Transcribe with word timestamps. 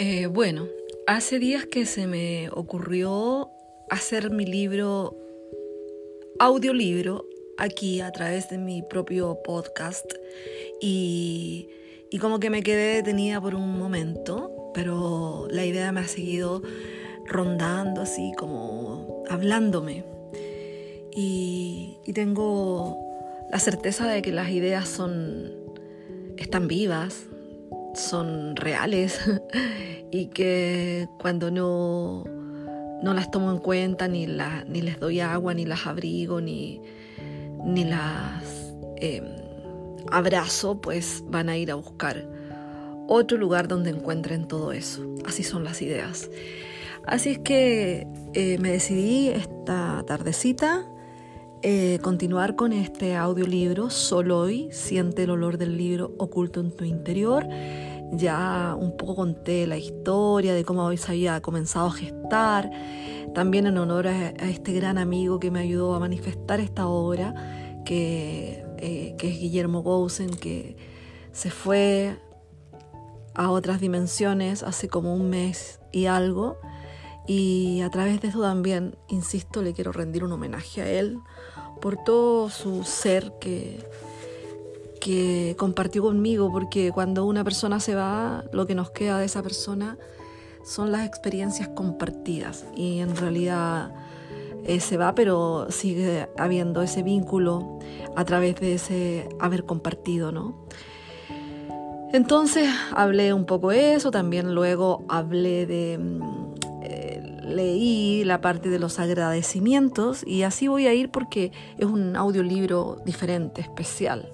Eh, 0.00 0.26
bueno, 0.26 0.68
hace 1.08 1.40
días 1.40 1.66
que 1.66 1.84
se 1.84 2.06
me 2.06 2.50
ocurrió 2.52 3.50
hacer 3.90 4.30
mi 4.30 4.46
libro, 4.46 5.18
audiolibro, 6.38 7.26
aquí 7.56 8.00
a 8.00 8.12
través 8.12 8.48
de 8.48 8.58
mi 8.58 8.82
propio 8.82 9.40
podcast. 9.42 10.08
Y, 10.80 11.68
y 12.12 12.18
como 12.18 12.38
que 12.38 12.48
me 12.48 12.62
quedé 12.62 12.94
detenida 12.94 13.40
por 13.40 13.56
un 13.56 13.76
momento, 13.76 14.70
pero 14.72 15.48
la 15.50 15.66
idea 15.66 15.90
me 15.90 15.98
ha 15.98 16.06
seguido 16.06 16.62
rondando 17.26 18.02
así 18.02 18.30
como 18.38 19.24
hablándome. 19.28 20.04
Y, 21.10 21.98
y 22.06 22.12
tengo 22.12 22.96
la 23.50 23.58
certeza 23.58 24.06
de 24.06 24.22
que 24.22 24.30
las 24.30 24.50
ideas 24.50 24.88
son 24.88 25.52
están 26.36 26.68
vivas, 26.68 27.26
son 27.98 28.56
reales 28.56 29.20
y 30.10 30.26
que 30.26 31.08
cuando 31.18 31.50
no, 31.50 32.24
no 33.02 33.14
las 33.14 33.30
tomo 33.30 33.50
en 33.50 33.58
cuenta, 33.58 34.08
ni, 34.08 34.26
la, 34.26 34.64
ni 34.64 34.80
les 34.80 34.98
doy 35.00 35.20
agua, 35.20 35.54
ni 35.54 35.66
las 35.66 35.86
abrigo, 35.86 36.40
ni, 36.40 36.80
ni 37.64 37.84
las 37.84 38.74
eh, 38.96 39.22
abrazo, 40.10 40.80
pues 40.80 41.22
van 41.26 41.48
a 41.48 41.56
ir 41.56 41.70
a 41.70 41.74
buscar 41.74 42.26
otro 43.08 43.38
lugar 43.38 43.68
donde 43.68 43.90
encuentren 43.90 44.46
todo 44.46 44.72
eso. 44.72 45.04
Así 45.26 45.42
son 45.42 45.64
las 45.64 45.82
ideas. 45.82 46.30
Así 47.06 47.30
es 47.30 47.38
que 47.38 48.06
eh, 48.34 48.58
me 48.58 48.70
decidí 48.70 49.28
esta 49.28 50.04
tardecita 50.06 50.86
eh, 51.62 51.98
continuar 52.02 52.54
con 52.54 52.72
este 52.72 53.16
audiolibro, 53.16 53.90
Solo 53.90 54.38
hoy, 54.38 54.68
siente 54.70 55.24
el 55.24 55.30
olor 55.30 55.58
del 55.58 55.76
libro 55.76 56.12
oculto 56.18 56.60
en 56.60 56.70
tu 56.70 56.84
interior. 56.84 57.44
Ya 58.12 58.74
un 58.78 58.96
poco 58.96 59.16
conté 59.16 59.66
la 59.66 59.76
historia 59.76 60.54
de 60.54 60.64
cómo 60.64 60.94
se 60.96 61.12
había 61.12 61.40
comenzado 61.40 61.86
a 61.86 61.92
gestar, 61.92 62.70
también 63.34 63.66
en 63.66 63.78
honor 63.78 64.08
a, 64.08 64.28
este 64.30 64.72
gran 64.72 64.98
amigo 64.98 65.38
que 65.38 65.50
me 65.50 65.60
ayudó 65.60 65.94
a 65.94 66.00
manifestar 66.00 66.60
esta 66.60 66.86
obra, 66.86 67.34
que, 67.84 68.64
eh, 68.78 69.14
que 69.18 69.28
es 69.28 69.38
Guillermo 69.38 69.82
Gousen, 69.82 70.30
que 70.30 70.76
se 71.32 71.50
fue 71.50 72.16
a 73.34 73.50
otras 73.50 73.80
dimensiones 73.80 74.62
hace 74.62 74.88
como 74.88 75.14
un 75.14 75.30
mes 75.30 75.80
y 75.92 76.06
algo. 76.06 76.58
Y 77.26 77.82
a 77.82 77.90
través 77.90 78.20
de 78.22 78.28
eso 78.28 78.40
también, 78.40 78.96
insisto, 79.08 79.62
le 79.62 79.74
quiero 79.74 79.92
rendir 79.92 80.24
un 80.24 80.32
homenaje 80.32 80.82
a 80.82 80.90
él 80.90 81.18
por 81.80 81.96
todo 82.02 82.50
su 82.50 82.84
ser 82.84 83.32
que, 83.40 83.86
que 85.08 85.56
compartió 85.56 86.02
conmigo, 86.02 86.52
porque 86.52 86.92
cuando 86.92 87.24
una 87.24 87.42
persona 87.42 87.80
se 87.80 87.94
va, 87.94 88.44
lo 88.52 88.66
que 88.66 88.74
nos 88.74 88.90
queda 88.90 89.18
de 89.18 89.24
esa 89.24 89.42
persona 89.42 89.96
son 90.62 90.92
las 90.92 91.06
experiencias 91.06 91.66
compartidas 91.68 92.66
y 92.76 92.98
en 92.98 93.16
realidad 93.16 93.90
eh, 94.64 94.80
se 94.80 94.98
va, 94.98 95.14
pero 95.14 95.68
sigue 95.70 96.28
habiendo 96.36 96.82
ese 96.82 97.02
vínculo 97.02 97.78
a 98.16 98.24
través 98.26 98.56
de 98.56 98.74
ese 98.74 99.30
haber 99.40 99.64
compartido, 99.64 100.30
¿no? 100.30 100.66
Entonces 102.12 102.68
hablé 102.94 103.32
un 103.32 103.46
poco 103.46 103.72
eso, 103.72 104.10
también 104.10 104.54
luego 104.54 105.06
hablé 105.08 105.64
de 105.64 105.96
mm, 105.96 106.48
leí 107.48 108.24
la 108.24 108.42
parte 108.42 108.68
de 108.68 108.78
los 108.78 108.98
agradecimientos 108.98 110.22
y 110.26 110.42
así 110.42 110.68
voy 110.68 110.86
a 110.86 110.92
ir 110.92 111.10
porque 111.10 111.50
es 111.78 111.86
un 111.86 112.14
audiolibro 112.14 112.98
diferente, 113.06 113.62
especial. 113.62 114.28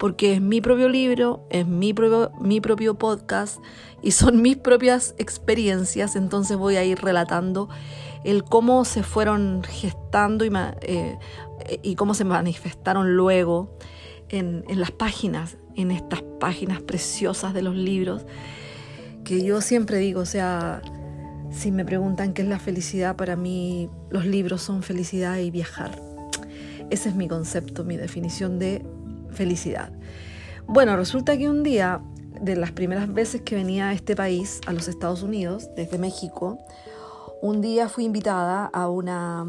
Porque 0.00 0.32
es 0.32 0.40
mi 0.40 0.62
propio 0.62 0.88
libro, 0.88 1.46
es 1.50 1.66
mi 1.66 1.92
propio, 1.92 2.32
mi 2.40 2.60
propio 2.60 2.94
podcast 2.94 3.60
y 4.02 4.12
son 4.12 4.40
mis 4.40 4.56
propias 4.56 5.14
experiencias, 5.18 6.16
entonces 6.16 6.56
voy 6.56 6.76
a 6.76 6.84
ir 6.84 6.98
relatando 6.98 7.68
el 8.24 8.42
cómo 8.42 8.86
se 8.86 9.02
fueron 9.02 9.62
gestando 9.62 10.46
y, 10.46 10.50
eh, 10.80 11.18
y 11.82 11.96
cómo 11.96 12.14
se 12.14 12.24
manifestaron 12.24 13.14
luego 13.14 13.76
en, 14.30 14.64
en 14.68 14.80
las 14.80 14.90
páginas, 14.90 15.58
en 15.76 15.90
estas 15.90 16.22
páginas 16.38 16.80
preciosas 16.80 17.52
de 17.52 17.60
los 17.60 17.74
libros, 17.74 18.24
que 19.22 19.44
yo 19.44 19.60
siempre 19.60 19.98
digo, 19.98 20.22
o 20.22 20.26
sea, 20.26 20.80
si 21.50 21.72
me 21.72 21.84
preguntan 21.84 22.32
qué 22.32 22.40
es 22.40 22.48
la 22.48 22.58
felicidad, 22.58 23.16
para 23.16 23.36
mí 23.36 23.90
los 24.08 24.24
libros 24.24 24.62
son 24.62 24.82
felicidad 24.82 25.36
y 25.36 25.50
viajar. 25.50 26.00
Ese 26.88 27.10
es 27.10 27.14
mi 27.14 27.28
concepto, 27.28 27.84
mi 27.84 27.98
definición 27.98 28.58
de 28.58 28.82
felicidad. 29.32 29.92
Bueno, 30.66 30.96
resulta 30.96 31.36
que 31.36 31.48
un 31.48 31.62
día, 31.62 32.00
de 32.40 32.56
las 32.56 32.72
primeras 32.72 33.12
veces 33.12 33.42
que 33.42 33.56
venía 33.56 33.88
a 33.88 33.92
este 33.92 34.14
país, 34.14 34.60
a 34.66 34.72
los 34.72 34.88
Estados 34.88 35.22
Unidos, 35.22 35.68
desde 35.74 35.98
México, 35.98 36.58
un 37.42 37.60
día 37.60 37.88
fui 37.88 38.04
invitada 38.04 38.66
a 38.66 38.88
una 38.88 39.44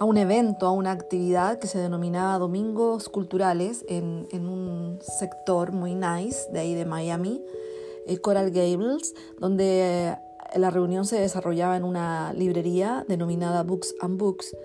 a 0.00 0.04
un 0.04 0.16
evento, 0.16 0.66
a 0.66 0.70
una 0.70 0.92
actividad 0.92 1.58
que 1.58 1.66
se 1.66 1.78
denominaba 1.78 2.38
Domingos 2.38 3.08
Culturales 3.08 3.84
en, 3.88 4.28
un 4.32 4.98
sector 5.00 5.72
muy 5.72 5.94
nice 5.94 6.50
de 6.52 6.60
ahí 6.60 6.74
de 6.74 6.84
Miami, 6.84 7.42
eh, 8.06 8.18
Coral 8.18 8.50
Gables, 8.50 9.14
donde 9.40 10.16
la 10.54 10.70
reunión 10.70 11.04
se 11.04 11.20
desarrollaba 11.20 11.76
en 11.76 11.84
una 11.84 12.32
librería 12.32 13.04
denominada 13.08 13.64
Books 13.64 13.94
and 14.00 14.18
Books, 14.18 14.56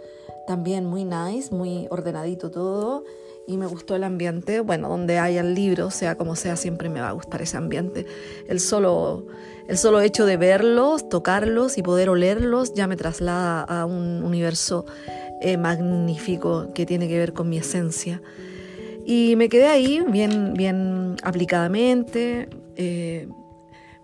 también 0.46 0.86
muy 0.86 1.04
nice, 1.04 1.54
muy 1.54 1.88
ordenadito 1.90 2.52
todo 2.52 3.04
y 3.48 3.58
me 3.58 3.66
gustó 3.66 3.96
el 3.96 4.04
ambiente. 4.04 4.60
Bueno, 4.62 4.90
donde 4.90 5.20
haya 5.20 5.42
el 5.42 5.54
libro, 5.54 5.92
sea 5.92 6.16
como 6.16 6.36
sea, 6.36 6.56
siempre 6.56 6.90
me 6.90 7.02
va 7.02 7.10
a 7.10 7.12
gustar 7.12 7.42
ese 7.42 7.58
ambiente. 7.58 8.06
El 8.48 8.60
solo, 8.60 9.28
el 9.68 9.78
solo 9.78 10.02
hecho 10.02 10.26
de 10.26 10.38
verlos, 10.38 11.10
tocarlos 11.10 11.78
y 11.78 11.84
poder 11.84 12.10
olerlos 12.10 12.74
ya 12.74 12.88
me 12.88 12.96
traslada 12.96 13.62
a 13.62 13.86
un 13.86 14.24
universo 14.24 14.86
eh, 15.42 15.58
magnífico 15.58 16.72
que 16.74 16.86
tiene 16.86 17.08
que 17.08 17.18
ver 17.18 17.34
con 17.34 17.50
mi 17.50 17.58
esencia. 17.58 18.22
Y 19.06 19.36
me 19.36 19.50
quedé 19.50 19.68
ahí 19.68 20.02
bien, 20.08 20.54
bien 20.54 21.18
aplicadamente. 21.24 22.50
Eh, 22.76 23.28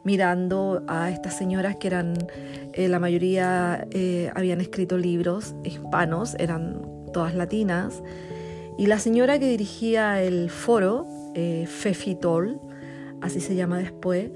mirando 0.04 0.84
a 0.88 1.12
estas 1.12 1.38
señoras 1.38 1.76
que 1.76 1.88
eran, 1.88 2.14
eh, 2.74 2.88
la 2.88 3.00
mayoría 3.00 3.86
habían 4.34 4.62
escrito 4.62 4.98
libros 4.98 5.54
hispanos, 5.64 6.36
eran 6.40 6.82
todas 7.12 7.36
latinas, 7.36 8.02
y 8.80 8.88
la 8.88 8.98
señora 8.98 9.38
que 9.38 9.48
dirigía 9.48 10.24
el 10.24 10.50
foro, 10.50 11.06
eh, 11.36 11.68
Fefitol, 11.68 12.62
así 13.22 13.42
se 13.42 13.54
llama 13.54 13.78
después, 13.78 14.32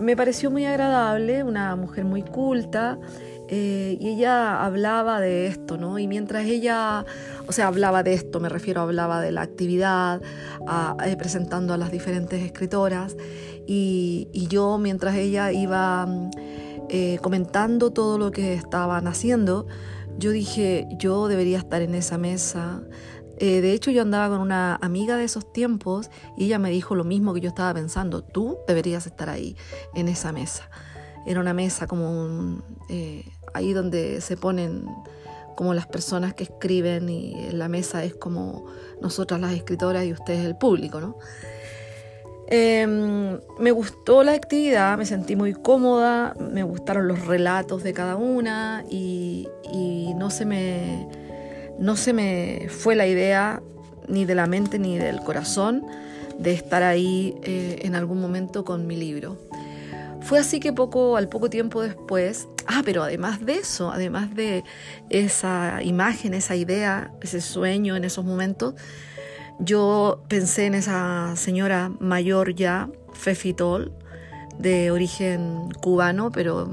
me 0.00 0.16
pareció 0.16 0.50
muy 0.50 0.64
agradable, 0.64 1.44
una 1.44 1.76
mujer 1.76 2.04
muy 2.04 2.22
culta, 2.22 2.98
y 3.46 4.08
ella 4.08 4.64
hablaba 4.64 5.20
de 5.20 5.46
esto, 5.46 5.76
¿no? 5.76 6.00
Y 6.00 6.08
mientras 6.08 6.46
ella, 6.46 7.04
o 7.46 7.52
sea, 7.52 7.68
hablaba 7.68 8.02
de 8.02 8.14
esto, 8.14 8.40
me 8.40 8.48
refiero, 8.48 8.80
hablaba 8.80 9.20
de 9.20 9.30
la 9.30 9.42
actividad, 9.42 10.20
presentando 11.18 11.72
a 11.72 11.76
las 11.76 11.92
diferentes 11.92 12.42
escritoras, 12.42 13.16
y, 13.66 14.46
yo 14.48 14.78
mientras 14.78 15.14
ella 15.16 15.52
iba 15.52 16.08
eh, 16.88 17.18
comentando 17.22 17.90
todo 17.90 18.18
lo 18.18 18.30
que 18.30 18.54
estaban 18.54 19.06
haciendo, 19.06 19.66
yo 20.18 20.30
dije, 20.30 20.86
yo 20.98 21.28
debería 21.28 21.58
estar 21.58 21.82
en 21.82 21.94
esa 21.94 22.18
mesa. 22.18 22.82
Eh, 23.38 23.60
de 23.60 23.72
hecho, 23.72 23.90
yo 23.90 24.02
andaba 24.02 24.28
con 24.28 24.40
una 24.40 24.76
amiga 24.76 25.16
de 25.16 25.24
esos 25.24 25.52
tiempos 25.52 26.10
y 26.36 26.46
ella 26.46 26.58
me 26.58 26.70
dijo 26.70 26.94
lo 26.94 27.04
mismo 27.04 27.34
que 27.34 27.40
yo 27.40 27.48
estaba 27.48 27.74
pensando, 27.74 28.22
tú 28.22 28.58
deberías 28.66 29.06
estar 29.06 29.28
ahí, 29.28 29.56
en 29.94 30.08
esa 30.08 30.32
mesa. 30.32 30.70
Era 31.26 31.40
una 31.40 31.54
mesa 31.54 31.86
como 31.86 32.62
eh, 32.88 33.24
ahí 33.54 33.72
donde 33.72 34.20
se 34.20 34.36
ponen 34.36 34.86
como 35.56 35.72
las 35.72 35.86
personas 35.86 36.34
que 36.34 36.44
escriben 36.44 37.08
y 37.08 37.50
la 37.52 37.68
mesa 37.68 38.04
es 38.04 38.14
como 38.14 38.66
nosotras 39.00 39.40
las 39.40 39.52
escritoras 39.52 40.04
y 40.04 40.12
ustedes 40.12 40.44
el 40.44 40.56
público, 40.56 41.00
¿no? 41.00 41.16
Em, 42.46 43.40
me 43.58 43.70
gustó 43.70 44.22
la 44.22 44.32
actividad, 44.32 44.98
me 44.98 45.06
sentí 45.06 45.34
muy 45.34 45.54
cómoda, 45.54 46.34
me 46.38 46.62
gustaron 46.62 47.08
los 47.08 47.26
relatos 47.26 47.82
de 47.82 47.94
cada 47.94 48.16
una 48.16 48.84
y, 48.90 49.48
no, 50.16 50.30
se 50.30 50.44
me, 50.44 51.08
no 51.78 51.96
se 51.96 52.12
me 52.12 52.68
fue 52.68 52.94
la 52.94 53.06
idea 53.06 53.62
ni 54.08 54.24
de 54.24 54.34
la 54.34 54.46
mente 54.46 54.78
ni 54.78 54.98
del 54.98 55.20
corazón 55.20 55.84
de 56.38 56.52
estar 56.52 56.82
ahí 56.82 57.34
eh, 57.42 57.80
en 57.82 57.94
algún 57.94 58.20
momento 58.20 58.64
con 58.64 58.86
mi 58.86 58.96
libro. 58.96 59.38
Fue 60.20 60.38
así 60.38 60.58
que 60.58 60.72
poco, 60.72 61.16
al 61.16 61.28
poco 61.28 61.50
tiempo 61.50 61.82
después, 61.82 62.48
ah, 62.66 62.80
pero 62.84 63.02
además 63.02 63.44
de 63.44 63.56
eso, 63.56 63.90
además 63.90 64.34
de 64.34 64.64
esa 65.10 65.82
imagen, 65.82 66.32
esa 66.32 66.56
idea, 66.56 67.12
ese 67.20 67.42
sueño 67.42 67.94
en 67.94 68.04
esos 68.04 68.24
momentos, 68.24 68.74
yo 69.58 70.24
pensé 70.28 70.66
en 70.66 70.74
esa 70.74 71.34
señora 71.36 71.92
mayor 72.00 72.54
ya, 72.54 72.88
Fefitol, 73.12 73.92
de 74.58 74.90
origen 74.90 75.68
cubano, 75.80 76.30
pero 76.30 76.70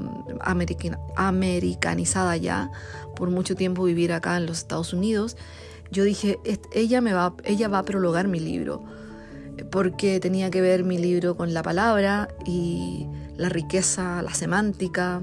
americanizada 1.16 2.36
ya, 2.36 2.70
por 3.16 3.30
mucho 3.30 3.54
tiempo 3.54 3.84
vivir 3.84 4.12
acá 4.12 4.36
en 4.36 4.46
los 4.46 4.58
Estados 4.58 4.92
Unidos. 4.92 5.36
Yo 5.90 6.04
dije, 6.04 6.38
ella, 6.72 7.00
me 7.00 7.12
va, 7.12 7.34
ella 7.44 7.68
va 7.68 7.78
a 7.78 7.84
prologar 7.84 8.28
mi 8.28 8.40
libro, 8.40 8.82
porque 9.70 10.20
tenía 10.20 10.50
que 10.50 10.60
ver 10.60 10.84
mi 10.84 10.98
libro 10.98 11.36
con 11.36 11.52
la 11.52 11.62
palabra 11.62 12.28
y 12.46 13.06
la 13.36 13.48
riqueza, 13.48 14.22
la 14.22 14.32
semántica, 14.32 15.22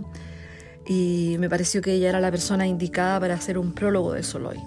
y 0.86 1.38
me 1.40 1.50
pareció 1.50 1.82
que 1.82 1.94
ella 1.94 2.10
era 2.10 2.20
la 2.20 2.32
persona 2.32 2.68
indicada 2.68 3.20
para 3.20 3.36
hacer 3.36 3.58
un 3.58 3.74
prólogo 3.74 4.14
de 4.14 4.24
Soloy. 4.24 4.60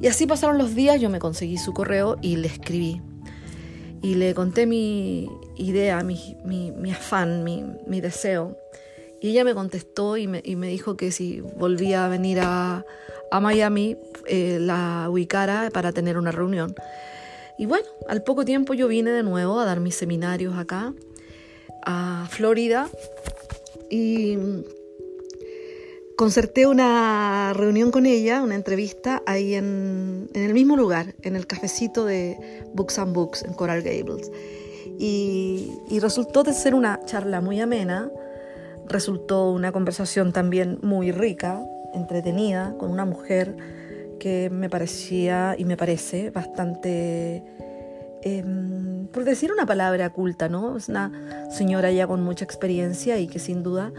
Y 0.00 0.08
así 0.08 0.26
pasaron 0.26 0.58
los 0.58 0.74
días, 0.74 1.00
yo 1.00 1.08
me 1.08 1.18
conseguí 1.18 1.56
su 1.56 1.72
correo 1.72 2.18
y 2.20 2.36
le 2.36 2.48
escribí. 2.48 3.00
Y 4.04 4.16
le 4.16 4.34
conté 4.34 4.66
mi 4.66 5.30
idea, 5.56 6.02
mi, 6.04 6.36
mi, 6.44 6.92
afán, 6.92 7.42
mi, 7.42 7.64
mi, 7.86 8.02
deseo. 8.02 8.54
Y 9.18 9.30
ella 9.30 9.44
me 9.44 9.54
contestó 9.54 10.18
y 10.18 10.26
me, 10.26 10.42
y 10.44 10.56
me, 10.56 10.68
dijo 10.68 10.94
que 10.94 11.10
si 11.10 11.40
volvía 11.40 12.04
a 12.04 12.10
venir 12.10 12.40
a, 12.40 12.84
a 13.30 13.40
Miami, 13.40 13.96
eh, 14.26 14.58
la 14.60 15.06
ubicara 15.08 15.70
para 15.72 15.92
tener 15.92 16.18
una 16.18 16.32
reunión. 16.32 16.74
Y 17.56 17.64
bueno, 17.64 17.86
al 18.06 18.22
poco 18.22 18.44
tiempo 18.44 18.74
yo 18.74 18.88
vine 18.88 19.10
de 19.10 19.22
nuevo 19.22 19.58
a 19.58 19.64
dar 19.64 19.80
mis 19.80 19.94
seminarios 19.94 20.54
acá, 20.58 20.92
a 21.86 22.26
Florida, 22.28 22.90
y 23.88 24.36
concerté 26.16 26.66
una 26.66 27.52
reunión 27.54 27.90
con 27.90 28.06
ella, 28.06 28.42
una 28.42 28.54
entrevista 28.54 29.22
ahí 29.26 29.54
en, 29.54 30.28
el 30.34 30.54
mismo 30.54 30.76
lugar, 30.76 31.14
en 31.22 31.36
el 31.36 31.46
cafecito 31.46 32.04
de 32.04 32.62
Books 32.74 32.98
and 32.98 33.14
Books 33.14 33.42
en 33.42 33.54
Coral 33.54 33.82
Gables. 33.82 34.30
Y, 34.98 35.72
resultó 36.00 36.42
de 36.42 36.52
ser 36.52 36.74
una 36.74 37.00
charla 37.04 37.40
muy 37.40 37.60
amena, 37.60 38.10
resultó 38.86 39.50
una 39.50 39.72
conversación 39.72 40.32
también 40.32 40.78
muy 40.82 41.10
rica, 41.10 41.60
entretenida, 41.94 42.76
con 42.78 42.90
una 42.90 43.04
mujer 43.04 43.56
que 44.20 44.50
me 44.50 44.68
parecía 44.68 45.54
y 45.58 45.64
me 45.64 45.76
parece 45.76 46.30
bastante, 46.30 47.42
eh, 48.22 48.44
por 49.12 49.24
decir 49.24 49.50
una 49.52 49.66
palabra 49.66 50.10
culta, 50.10 50.48
¿no? 50.48 50.76
Es 50.76 50.88
una 50.88 51.48
señora 51.50 51.90
ya 51.90 52.06
con 52.06 52.22
mucha 52.22 52.44
experiencia 52.44 53.18
y 53.18 53.26
que 53.26 53.38
sin 53.38 53.62
duda 53.62 53.92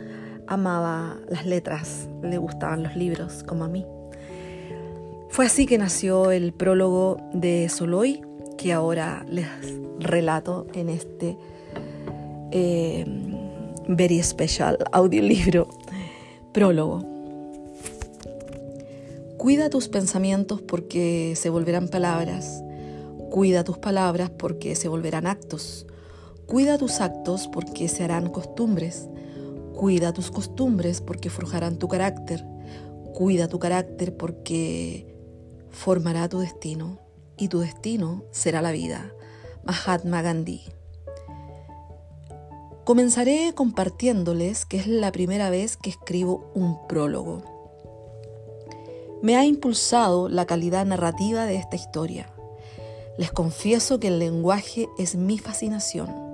amaba 0.48 1.18
las 1.30 1.46
letras, 1.46 2.08
le 2.22 2.38
gustaban 2.38 2.84
los 2.84 2.96
libros 2.96 3.44
como 3.44 3.64
a 3.64 3.68
mí. 3.68 3.86
Fue 5.30 5.46
así 5.46 5.66
que 5.66 5.78
nació 5.78 6.32
el 6.32 6.54
prólogo 6.54 7.18
de 7.34 7.68
Soloy, 7.70 8.22
que 8.58 8.72
ahora 8.72 9.26
les 9.30 9.48
relato 10.00 10.68
en 10.74 10.90
este 10.90 11.38
eh, 12.52 13.06
very 13.88 14.22
special 14.24 14.78
audiolibro 14.92 15.68
prólogo. 16.54 17.04
Cuida 19.38 19.70
tus 19.70 19.90
pensamientos 19.90 20.62
porque 20.62 21.34
se 21.36 21.50
volverán 21.50 21.90
palabras. 21.90 22.64
Cuida 23.30 23.64
tus 23.64 23.78
palabras 23.78 24.30
porque 24.30 24.76
se 24.76 24.88
volverán 24.88 25.28
actos. 25.28 25.86
Cuida 26.48 26.78
tus 26.78 27.02
actos 27.02 27.48
porque 27.48 27.88
se 27.88 28.04
harán 28.04 28.30
costumbres. 28.30 29.08
Cuida 29.75 30.13
tus 30.13 30.31
costumbres 30.31 31.01
porque 31.01 31.30
forjarán 31.30 31.77
tu 31.77 31.89
carácter. 31.89 32.45
Cuida 33.13 33.50
tu 33.50 33.60
carácter 33.60 34.16
porque 34.16 35.18
formará 35.69 36.30
tu 36.30 36.39
destino 36.39 37.00
y 37.38 37.50
tu 37.50 37.60
destino 37.60 38.24
será 38.31 38.62
la 38.62 38.72
vida. 38.72 39.13
Mahatma 39.66 40.22
Gandhi. 40.22 40.62
Comenzaré 42.86 43.51
compartiéndoles 43.54 44.66
que 44.66 44.77
es 44.77 44.88
la 44.88 45.12
primera 45.12 45.50
vez 45.50 45.75
que 45.75 45.89
escribo 45.89 46.51
un 46.56 46.88
prólogo. 46.88 47.44
Me 49.22 49.36
ha 49.36 49.45
impulsado 49.45 50.30
la 50.30 50.45
calidad 50.45 50.86
narrativa 50.86 51.45
de 51.45 51.56
esta 51.56 51.75
historia. 51.75 52.30
Les 53.18 53.31
confieso 53.31 54.00
que 54.00 54.07
el 54.07 54.19
lenguaje 54.19 54.88
es 54.98 55.16
mi 55.16 55.38
fascinación 55.38 56.25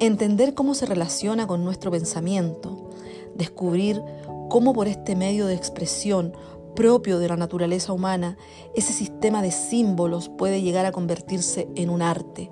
entender 0.00 0.54
cómo 0.54 0.74
se 0.74 0.86
relaciona 0.86 1.46
con 1.46 1.64
nuestro 1.64 1.90
pensamiento, 1.90 2.90
descubrir 3.34 4.02
cómo 4.48 4.72
por 4.72 4.88
este 4.88 5.16
medio 5.16 5.46
de 5.46 5.54
expresión 5.54 6.34
propio 6.74 7.18
de 7.18 7.28
la 7.28 7.36
naturaleza 7.36 7.92
humana, 7.92 8.36
ese 8.74 8.92
sistema 8.92 9.42
de 9.42 9.50
símbolos 9.50 10.28
puede 10.28 10.62
llegar 10.62 10.86
a 10.86 10.92
convertirse 10.92 11.68
en 11.74 11.90
un 11.90 12.02
arte, 12.02 12.50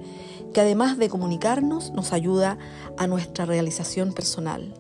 que 0.52 0.60
además 0.60 0.98
de 0.98 1.08
comunicarnos 1.08 1.92
nos 1.92 2.12
ayuda 2.12 2.58
a 2.96 3.06
nuestra 3.06 3.46
realización 3.46 4.12
personal. 4.12 4.75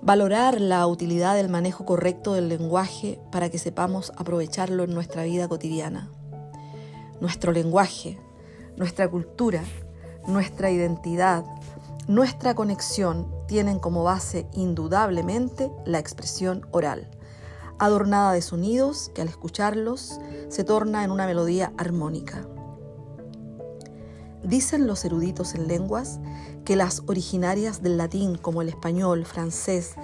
Valorar 0.00 0.60
la 0.60 0.84
utilidad 0.86 1.36
del 1.36 1.48
manejo 1.48 1.84
correcto 1.84 2.34
del 2.34 2.48
lenguaje 2.48 3.20
para 3.30 3.50
que 3.50 3.58
sepamos 3.58 4.12
aprovecharlo 4.16 4.82
en 4.82 4.94
nuestra 4.94 5.22
vida 5.22 5.46
cotidiana. 5.46 6.10
Nuestro 7.20 7.52
lenguaje, 7.52 8.18
nuestra 8.76 9.08
cultura, 9.08 9.62
nuestra 10.26 10.70
identidad, 10.70 11.44
nuestra 12.08 12.54
conexión 12.54 13.26
tienen 13.46 13.78
como 13.78 14.02
base 14.02 14.46
indudablemente 14.52 15.70
la 15.84 15.98
expresión 15.98 16.66
oral, 16.72 17.08
adornada 17.78 18.32
de 18.32 18.42
sonidos 18.42 19.10
que 19.14 19.22
al 19.22 19.28
escucharlos 19.28 20.18
se 20.48 20.64
torna 20.64 21.04
en 21.04 21.10
una 21.10 21.26
melodía 21.26 21.72
armónica. 21.78 22.46
Dicen 24.42 24.86
los 24.88 25.04
eruditos 25.04 25.54
en 25.54 25.68
lenguas 25.68 26.18
que 26.64 26.74
las 26.74 27.02
originarias 27.06 27.82
del 27.82 27.96
latín 27.96 28.36
como 28.36 28.62
el 28.62 28.68
español, 28.68 29.24
francés, 29.24 29.94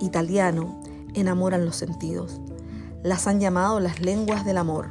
italiano, 0.00 0.80
enamoran 1.14 1.64
los 1.64 1.76
sentidos. 1.76 2.40
Las 3.02 3.26
han 3.26 3.40
llamado 3.40 3.80
las 3.80 4.00
lenguas 4.00 4.44
del 4.44 4.58
amor. 4.58 4.90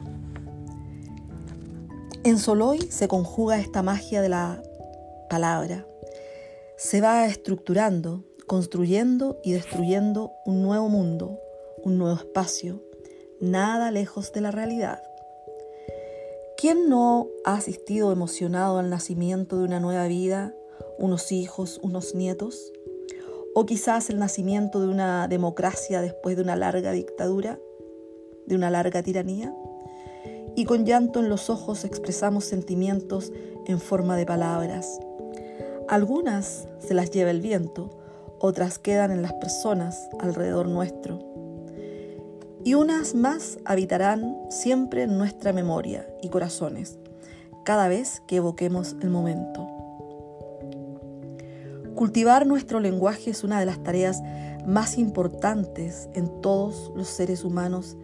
En 2.23 2.39
Soloy 2.39 2.88
se 2.91 3.07
conjuga 3.07 3.59
esta 3.59 3.83
magia 3.83 4.21
de 4.21 4.30
la 4.30 4.62
palabra. 5.29 5.88
Se 6.77 7.01
va 7.01 7.25
estructurando, 7.25 8.24
construyendo 8.45 9.39
y 9.44 9.53
destruyendo 9.53 10.31
un 10.45 10.62
nuevo 10.62 10.89
mundo, 10.89 11.39
un 11.83 11.97
nuevo 11.97 12.18
espacio, 12.18 12.81
nada 13.39 13.91
lejos 13.91 14.31
de 14.31 14.41
la 14.41 14.51
realidad. 14.51 15.01
¿Quién 16.57 16.89
no 16.89 17.27
ha 17.45 17.56
asistido 17.56 18.12
emocionado 18.12 18.79
al 18.79 18.89
nacimiento 18.89 19.57
de 19.57 19.65
una 19.65 19.79
nueva 19.79 20.07
vida, 20.07 20.56
unos 20.97 21.31
hijos, 21.31 21.80
unos 21.83 22.15
nietos? 22.15 22.71
¿O 23.53 23.65
quizás 23.65 24.09
el 24.09 24.18
nacimiento 24.18 24.81
de 24.81 24.88
una 24.88 25.27
democracia 25.27 26.01
después 26.01 26.35
de 26.35 26.44
una 26.44 26.56
larga 26.56 26.91
dictadura, 26.91 27.59
de 28.47 28.56
una 28.56 28.71
larga 28.71 29.03
tiranía? 29.03 29.53
Y 30.56 30.65
con 30.65 30.85
llanto 30.85 31.19
en 31.19 31.30
los 31.30 31.51
ojos 31.51 31.85
expresamos 31.85 32.45
sentimientos 32.45 33.31
en 33.68 33.80
forma 33.80 34.18
de 34.18 34.25
palabras, 34.25 34.99
algunas 35.87 36.67
se 36.79 36.94
las 36.94 37.11
lleva 37.11 37.31
el 37.31 37.41
viento, 37.41 37.89
otras 38.39 38.77
quedan 38.77 39.11
en 39.11 39.21
las 39.21 39.33
personas 39.33 40.09
alrededor 40.19 40.67
nuestro. 40.67 41.19
Y 42.63 42.73
unas 42.73 43.15
más 43.15 43.57
habitarán 43.65 44.37
siempre 44.49 45.03
en 45.03 45.17
nuestra 45.17 45.53
memoria 45.53 46.07
y 46.21 46.29
corazones, 46.29 46.99
cada 47.63 47.87
vez 47.87 48.21
que 48.27 48.37
evoquemos 48.37 48.95
el 49.01 49.09
momento. 49.09 49.67
Cultivar 51.95 52.45
nuestro 52.45 52.79
lenguaje 52.79 53.31
es 53.31 53.44
una 53.44 53.59
de 53.59 53.65
las 53.65 53.81
tareas 53.81 54.21
más 54.67 54.97
importantes 54.97 56.09
en 56.13 56.41
todos 56.41 56.91
los 56.95 57.07
seres 57.07 57.44
humanos, 57.44 57.97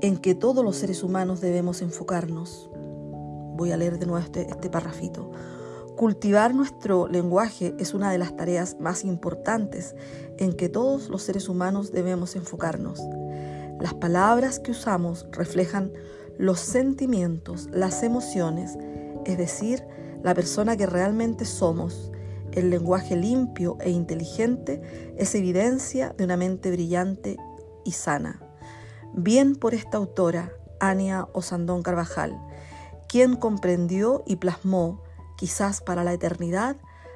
en 0.00 0.16
que 0.16 0.34
todos 0.34 0.64
los 0.64 0.76
seres 0.76 1.02
humanos 1.02 1.40
debemos 1.40 1.82
enfocarnos. 1.82 2.70
Voy 3.54 3.72
a 3.72 3.76
leer 3.76 3.98
de 3.98 4.06
nuevo 4.06 4.24
este, 4.24 4.42
este. 4.42 4.70
Cultivar 5.96 6.54
nuestro 6.54 7.06
lenguaje 7.06 7.74
es 7.78 7.94
una 7.94 8.10
de 8.10 8.18
las 8.18 8.36
tareas 8.36 8.76
más 8.80 9.04
importantes 9.04 9.94
en 10.38 10.52
que 10.52 10.68
todos 10.68 11.08
los 11.08 11.22
seres 11.22 11.48
humanos 11.48 11.92
debemos 11.92 12.34
enfocarnos. 12.34 13.00
Las 13.80 13.94
palabras 13.94 14.58
que 14.58 14.72
usamos 14.72 15.26
reflejan 15.30 15.92
los 16.36 16.58
sentimientos, 16.58 17.68
las 17.72 18.02
emociones, 18.02 18.76
es 19.24 19.38
decir, 19.38 19.84
la 20.24 20.34
persona 20.34 20.76
que 20.76 20.86
realmente 20.86 21.44
somos. 21.44 22.10
El 22.50 22.70
lenguaje 22.70 23.14
limpio 23.14 23.76
e 23.80 23.90
inteligente 23.90 24.82
es 25.16 25.34
evidencia 25.34 26.12
de 26.16 26.24
una 26.24 26.36
mente 26.36 26.72
brillante 26.72 27.36
y 27.84 27.92
sana. 27.92 28.40
Bien 29.12 29.54
por 29.54 29.74
esta 29.74 29.96
autora, 29.96 30.52
Ania 30.80 31.28
Osandón 31.32 31.82
Carvajal, 31.82 32.36
quien 33.14 33.36
comprendió 33.36 34.24
y 34.26 34.34
plasmó, 34.34 35.00
quizás 35.36 35.80
para 35.80 36.02
la 36.02 36.12
eternidad, 36.12 36.74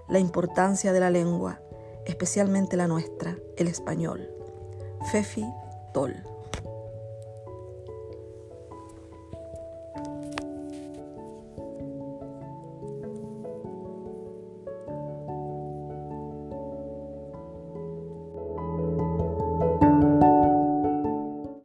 la 0.09 0.21
importancia 0.21 0.93
de 0.93 1.01
la 1.01 1.11
lengua, 1.11 1.61
especialmente 2.07 2.77
la 2.77 2.87
nuestra, 2.87 3.37
el 3.57 3.67
español. 3.67 4.31
Fefi 5.11 5.45
Toll. 5.93 6.15